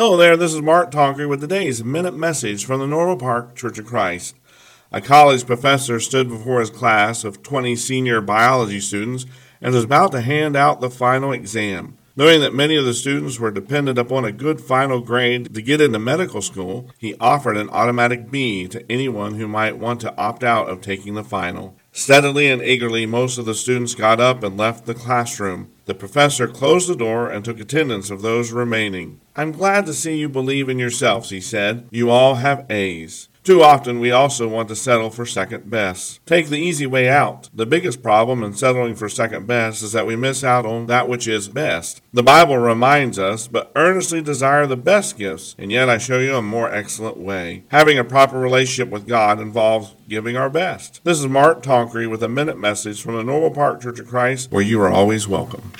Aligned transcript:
Hello 0.00 0.16
there, 0.16 0.34
this 0.34 0.54
is 0.54 0.62
Mark 0.62 0.90
Tonkery 0.90 1.28
with 1.28 1.42
today's 1.42 1.84
Minute 1.84 2.16
Message 2.16 2.64
from 2.64 2.80
the 2.80 2.86
Norwell 2.86 3.18
Park 3.18 3.54
Church 3.54 3.78
of 3.78 3.84
Christ. 3.84 4.34
A 4.90 4.98
college 5.02 5.44
professor 5.44 6.00
stood 6.00 6.26
before 6.26 6.60
his 6.60 6.70
class 6.70 7.22
of 7.22 7.42
20 7.42 7.76
senior 7.76 8.22
biology 8.22 8.80
students 8.80 9.26
and 9.60 9.74
was 9.74 9.84
about 9.84 10.12
to 10.12 10.22
hand 10.22 10.56
out 10.56 10.80
the 10.80 10.88
final 10.88 11.32
exam. 11.32 11.98
Knowing 12.20 12.42
that 12.42 12.52
many 12.52 12.76
of 12.76 12.84
the 12.84 12.92
students 12.92 13.40
were 13.40 13.50
dependent 13.50 13.96
upon 13.96 14.26
a 14.26 14.30
good 14.30 14.60
final 14.60 15.00
grade 15.00 15.54
to 15.54 15.62
get 15.62 15.80
into 15.80 15.98
medical 15.98 16.42
school, 16.42 16.90
he 16.98 17.14
offered 17.18 17.56
an 17.56 17.70
automatic 17.70 18.30
B 18.30 18.68
to 18.68 18.84
anyone 18.92 19.36
who 19.36 19.48
might 19.48 19.78
want 19.78 20.02
to 20.02 20.14
opt 20.18 20.44
out 20.44 20.68
of 20.68 20.82
taking 20.82 21.14
the 21.14 21.24
final. 21.24 21.78
Steadily 21.92 22.46
and 22.50 22.60
eagerly, 22.60 23.06
most 23.06 23.38
of 23.38 23.46
the 23.46 23.54
students 23.54 23.94
got 23.94 24.20
up 24.20 24.42
and 24.42 24.58
left 24.58 24.84
the 24.84 24.92
classroom. 24.92 25.72
The 25.86 25.94
professor 25.94 26.46
closed 26.46 26.90
the 26.90 26.94
door 26.94 27.30
and 27.30 27.42
took 27.42 27.58
attendance 27.58 28.10
of 28.10 28.20
those 28.20 28.52
remaining. 28.52 29.22
I'm 29.34 29.50
glad 29.50 29.86
to 29.86 29.94
see 29.94 30.18
you 30.18 30.28
believe 30.28 30.68
in 30.68 30.78
yourselves, 30.78 31.30
he 31.30 31.40
said. 31.40 31.88
You 31.90 32.10
all 32.10 32.34
have 32.34 32.70
A's. 32.70 33.29
Too 33.42 33.62
often, 33.62 34.00
we 34.00 34.10
also 34.10 34.46
want 34.46 34.68
to 34.68 34.76
settle 34.76 35.08
for 35.08 35.24
second 35.24 35.70
best. 35.70 36.24
Take 36.26 36.48
the 36.48 36.58
easy 36.58 36.86
way 36.86 37.08
out. 37.08 37.48
The 37.54 37.64
biggest 37.64 38.02
problem 38.02 38.42
in 38.42 38.52
settling 38.52 38.94
for 38.94 39.08
second 39.08 39.46
best 39.46 39.82
is 39.82 39.92
that 39.92 40.06
we 40.06 40.14
miss 40.14 40.44
out 40.44 40.66
on 40.66 40.86
that 40.86 41.08
which 41.08 41.26
is 41.26 41.48
best. 41.48 42.02
The 42.12 42.22
Bible 42.22 42.58
reminds 42.58 43.18
us, 43.18 43.48
but 43.48 43.72
earnestly 43.74 44.20
desire 44.20 44.66
the 44.66 44.76
best 44.76 45.16
gifts, 45.16 45.56
and 45.58 45.72
yet 45.72 45.88
I 45.88 45.96
show 45.96 46.18
you 46.18 46.36
a 46.36 46.42
more 46.42 46.70
excellent 46.70 47.16
way. 47.16 47.64
Having 47.68 47.98
a 47.98 48.04
proper 48.04 48.38
relationship 48.38 48.92
with 48.92 49.08
God 49.08 49.40
involves 49.40 49.94
giving 50.06 50.36
our 50.36 50.50
best. 50.50 51.00
This 51.04 51.18
is 51.18 51.26
Mark 51.26 51.62
Tonkery 51.62 52.10
with 52.10 52.22
a 52.22 52.28
minute 52.28 52.58
message 52.58 53.00
from 53.00 53.16
the 53.16 53.22
Norwell 53.22 53.54
Park 53.54 53.80
Church 53.80 54.00
of 54.00 54.06
Christ, 54.06 54.52
where 54.52 54.62
you 54.62 54.82
are 54.82 54.90
always 54.90 55.26
welcome. 55.26 55.72